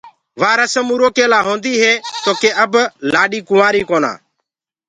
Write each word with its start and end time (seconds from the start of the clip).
وآ 0.41 0.51
رسم 0.61 0.87
اُرو 0.93 1.07
ڪي 1.15 1.25
لاهونديٚ 1.33 1.79
هي 1.81 1.93
تو 2.23 2.31
ڪي 2.41 2.49
اب 2.63 2.73
لآڏي 3.13 3.39
ڪنوآرئ 3.49 3.83
ڪونآ۔ 3.89 4.11